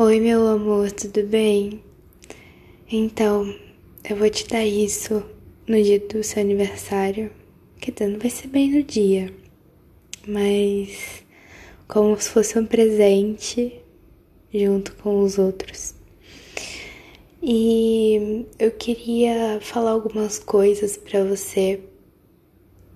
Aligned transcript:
Oi, 0.00 0.20
meu 0.20 0.46
amor, 0.46 0.92
tudo 0.92 1.24
bem? 1.24 1.82
Então, 2.88 3.52
eu 4.08 4.14
vou 4.14 4.30
te 4.30 4.46
dar 4.46 4.64
isso 4.64 5.24
no 5.66 5.82
dia 5.82 5.98
do 5.98 6.22
seu 6.22 6.40
aniversário. 6.40 7.32
Que 7.80 7.92
não 8.06 8.16
vai 8.16 8.30
ser 8.30 8.46
bem 8.46 8.70
no 8.70 8.84
dia, 8.84 9.34
mas 10.24 11.24
como 11.88 12.16
se 12.16 12.30
fosse 12.30 12.56
um 12.56 12.64
presente 12.64 13.80
junto 14.54 14.94
com 14.94 15.20
os 15.20 15.36
outros. 15.36 15.96
E 17.42 18.46
eu 18.56 18.70
queria 18.70 19.58
falar 19.60 19.90
algumas 19.90 20.38
coisas 20.38 20.96
para 20.96 21.24
você 21.24 21.80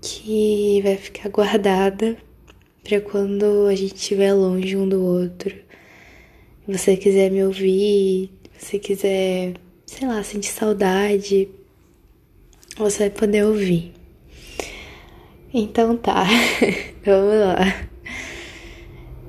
que 0.01 0.81
vai 0.83 0.97
ficar 0.97 1.31
guardada 1.31 2.17
para 2.85 3.01
quando 3.01 3.67
a 3.67 3.75
gente 3.75 3.97
estiver 3.97 4.33
longe 4.33 4.77
um 4.77 4.89
do 4.89 5.03
outro. 5.05 5.53
Você 6.67 6.97
quiser 6.97 7.31
me 7.31 7.45
ouvir, 7.45 8.31
você 8.57 8.79
quiser, 8.79 9.55
sei 9.85 10.07
lá, 10.07 10.23
sentir 10.23 10.51
saudade, 10.51 11.49
você 12.77 13.01
vai 13.01 13.11
poder 13.11 13.45
ouvir. 13.45 13.93
Então 15.53 15.97
tá, 15.97 16.25
vamos 17.05 17.35
lá. 17.35 17.89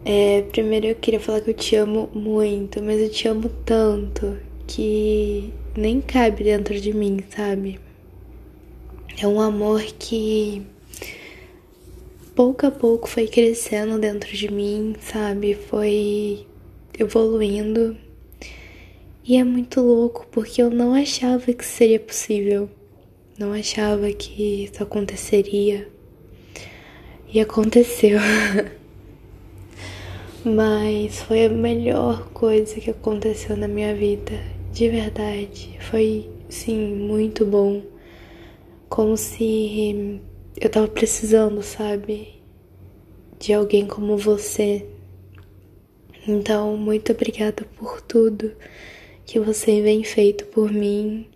É, 0.05 0.43
primeiro 0.43 0.87
eu 0.87 0.95
queria 0.95 1.19
falar 1.19 1.41
que 1.41 1.49
eu 1.49 1.55
te 1.55 1.75
amo 1.75 2.09
muito, 2.13 2.83
mas 2.83 3.01
eu 3.01 3.09
te 3.09 3.27
amo 3.27 3.49
tanto 3.65 4.37
que 4.67 5.51
nem 5.75 6.01
cabe 6.01 6.43
dentro 6.43 6.79
de 6.79 6.93
mim, 6.93 7.19
sabe? 7.35 7.79
É 9.17 9.27
um 9.27 9.41
amor 9.41 9.81
que 9.81 10.61
pouco 12.35 12.67
a 12.67 12.71
pouco 12.71 13.07
foi 13.09 13.27
crescendo 13.27 13.97
dentro 13.97 14.31
de 14.35 14.51
mim, 14.51 14.95
sabe? 14.99 15.55
Foi 15.55 16.45
evoluindo. 16.97 17.97
E 19.25 19.37
é 19.37 19.43
muito 19.43 19.81
louco 19.81 20.27
porque 20.31 20.61
eu 20.61 20.69
não 20.69 20.93
achava 20.93 21.53
que 21.53 21.65
seria 21.65 21.99
possível. 21.99 22.69
Não 23.37 23.53
achava 23.53 24.11
que 24.11 24.65
isso 24.65 24.83
aconteceria. 24.83 25.87
E 27.33 27.39
aconteceu. 27.39 28.19
Mas 30.45 31.21
foi 31.23 31.45
a 31.45 31.49
melhor 31.49 32.29
coisa 32.33 32.79
que 32.79 32.89
aconteceu 32.89 33.55
na 33.55 33.67
minha 33.67 33.95
vida, 33.95 34.33
de 34.73 34.89
verdade. 34.89 35.77
Foi, 35.79 36.29
sim, 36.49 36.93
muito 36.93 37.45
bom. 37.45 37.81
Como 38.89 39.15
se 39.15 40.21
eu 40.59 40.69
tava 40.69 40.87
precisando, 40.87 41.63
sabe? 41.63 42.41
De 43.39 43.53
alguém 43.53 43.87
como 43.87 44.17
você. 44.17 44.85
Então, 46.27 46.77
muito 46.77 47.11
obrigada 47.11 47.65
por 47.77 48.01
tudo 48.01 48.53
que 49.25 49.39
você 49.39 49.81
vem 49.81 50.03
feito 50.03 50.45
por 50.45 50.71
mim. 50.71 51.27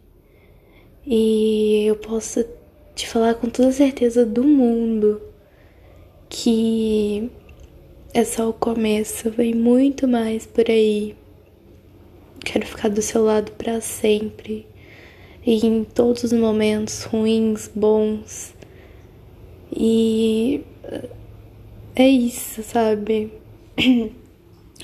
E 1.05 1.85
eu 1.85 1.95
posso 1.97 2.45
te 2.95 3.07
falar 3.07 3.35
com 3.35 3.49
toda 3.49 3.71
certeza 3.71 4.25
do 4.25 4.43
mundo 4.43 5.21
que 6.29 7.29
é 8.13 8.23
só 8.23 8.49
o 8.49 8.53
começo, 8.53 9.29
vem 9.31 9.53
muito 9.53 10.07
mais 10.07 10.45
por 10.45 10.69
aí. 10.69 11.15
Quero 12.43 12.65
ficar 12.65 12.89
do 12.89 13.01
seu 13.01 13.23
lado 13.23 13.51
para 13.53 13.81
sempre. 13.81 14.65
E 15.45 15.65
em 15.65 15.83
todos 15.83 16.23
os 16.23 16.33
momentos 16.33 17.03
ruins, 17.03 17.69
bons. 17.73 18.53
E 19.71 20.61
é 21.95 22.07
isso, 22.07 22.63
sabe? 22.63 23.31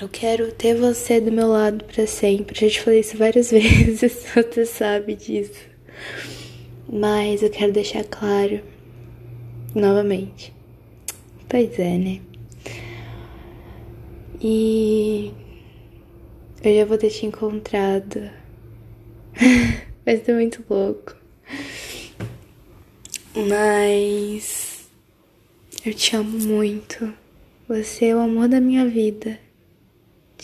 Eu 0.00 0.08
quero 0.08 0.50
ter 0.50 0.74
você 0.74 1.20
do 1.20 1.30
meu 1.30 1.46
lado 1.46 1.84
para 1.84 2.04
sempre. 2.04 2.60
Já 2.60 2.68
te 2.68 2.80
falei 2.80 3.00
isso 3.00 3.16
várias 3.16 3.50
vezes, 3.52 4.24
você 4.34 4.66
sabe 4.66 5.14
disso. 5.14 5.60
Mas 6.92 7.42
eu 7.42 7.50
quero 7.50 7.72
deixar 7.72 8.04
claro 8.04 8.60
novamente. 9.72 10.52
Pois 11.48 11.78
é, 11.78 11.96
né? 11.96 12.20
E 14.40 15.32
eu 16.62 16.76
já 16.76 16.84
vou 16.84 16.98
ter 16.98 17.10
te 17.10 17.26
encontrado. 17.26 18.30
Vai 20.04 20.16
ser 20.18 20.34
muito 20.34 20.64
louco. 20.68 21.14
Mas 23.48 24.88
eu 25.86 25.94
te 25.94 26.16
amo 26.16 26.36
muito. 26.40 27.14
Você 27.68 28.06
é 28.06 28.16
o 28.16 28.18
amor 28.18 28.48
da 28.48 28.60
minha 28.60 28.86
vida. 28.86 29.43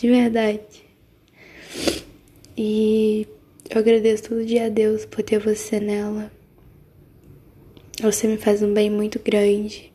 De 0.00 0.08
verdade. 0.08 0.82
E 2.56 3.28
eu 3.68 3.78
agradeço 3.78 4.30
todo 4.30 4.46
dia 4.46 4.64
a 4.64 4.68
Deus 4.70 5.04
por 5.04 5.22
ter 5.22 5.38
você 5.38 5.78
nela. 5.78 6.32
Você 8.00 8.26
me 8.26 8.38
faz 8.38 8.62
um 8.62 8.72
bem 8.72 8.88
muito 8.88 9.18
grande. 9.18 9.92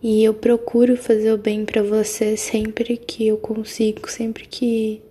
E 0.00 0.22
eu 0.22 0.32
procuro 0.32 0.96
fazer 0.96 1.32
o 1.32 1.36
bem 1.36 1.64
para 1.64 1.82
você 1.82 2.36
sempre 2.36 2.96
que 2.96 3.26
eu 3.26 3.36
consigo, 3.36 4.08
sempre 4.08 4.46
que 4.46 5.02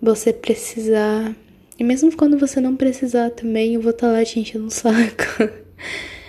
você 0.00 0.32
precisar. 0.32 1.34
E 1.76 1.82
mesmo 1.82 2.16
quando 2.16 2.38
você 2.38 2.60
não 2.60 2.76
precisar 2.76 3.30
também, 3.30 3.74
eu 3.74 3.80
vou 3.80 3.90
estar 3.90 4.06
tá 4.06 4.12
lá 4.12 4.24
te 4.24 4.38
enchendo 4.38 4.66
o 4.66 4.70
saco. 4.70 5.50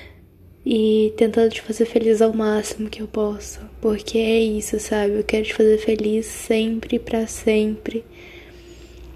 e 0.66 1.14
tentando 1.18 1.52
te 1.52 1.62
fazer 1.62 1.86
feliz 1.86 2.22
ao 2.22 2.34
máximo 2.34 2.90
que 2.90 3.02
eu 3.02 3.08
posso. 3.08 3.60
Porque 3.82 4.18
é 4.18 4.40
isso, 4.40 4.80
sabe? 4.80 5.16
Eu 5.16 5.24
quero 5.24 5.46
te 5.46 5.54
fazer 5.54 5.78
feliz 5.78 6.26
sempre 6.26 7.00
para 7.00 7.28
sempre. 7.28 8.06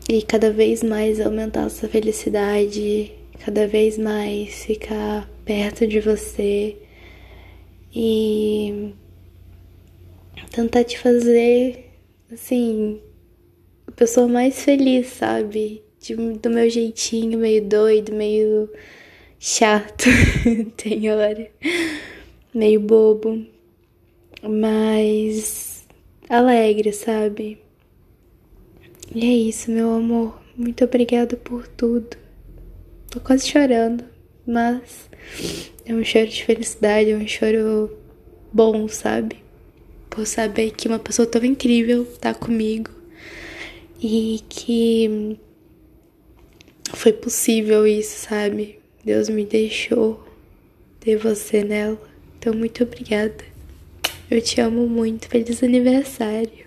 E 0.09 0.21
cada 0.21 0.51
vez 0.51 0.83
mais 0.83 1.19
aumentar 1.19 1.65
essa 1.65 1.87
felicidade, 1.87 3.11
cada 3.45 3.67
vez 3.67 3.97
mais 3.97 4.65
ficar 4.65 5.29
perto 5.45 5.87
de 5.87 5.99
você 5.99 6.77
e 7.93 8.93
tentar 10.51 10.83
te 10.83 10.99
fazer, 10.99 11.91
assim, 12.31 13.01
a 13.87 13.91
pessoa 13.91 14.27
mais 14.27 14.63
feliz, 14.63 15.07
sabe? 15.07 15.83
De, 15.99 16.15
do 16.15 16.49
meu 16.49 16.69
jeitinho, 16.69 17.39
meio 17.39 17.63
doido, 17.63 18.13
meio 18.13 18.69
chato, 19.39 20.05
tem 20.75 21.11
hora, 21.11 21.49
meio 22.53 22.79
bobo, 22.79 23.45
mas 24.41 25.85
alegre, 26.29 26.91
sabe? 26.91 27.59
E 29.13 29.25
é 29.25 29.33
isso, 29.49 29.71
meu 29.71 29.93
amor. 29.93 30.39
Muito 30.55 30.83
obrigada 30.83 31.37
por 31.37 31.67
tudo. 31.67 32.17
Tô 33.09 33.19
quase 33.19 33.47
chorando, 33.47 34.03
mas 34.45 35.09
é 35.85 35.93
um 35.93 36.03
choro 36.03 36.27
de 36.27 36.43
felicidade, 36.43 37.11
é 37.11 37.15
um 37.15 37.27
choro 37.27 37.95
bom, 38.51 38.87
sabe? 38.87 39.37
Por 40.09 40.25
saber 40.25 40.71
que 40.71 40.87
uma 40.87 40.99
pessoa 40.99 41.27
tão 41.27 41.43
incrível 41.45 42.05
tá 42.19 42.33
comigo 42.33 42.89
e 44.01 44.41
que 44.49 45.37
foi 46.93 47.13
possível 47.13 47.85
isso, 47.85 48.27
sabe? 48.27 48.76
Deus 49.07 49.29
me 49.29 49.45
deixou 49.45 50.21
ter 50.99 51.15
você 51.15 51.63
nela. 51.63 51.97
Então, 52.37 52.53
muito 52.53 52.83
obrigada. 52.83 53.41
Eu 54.29 54.41
te 54.41 54.59
amo 54.59 54.85
muito. 54.85 55.29
Feliz 55.29 55.63
aniversário. 55.63 56.66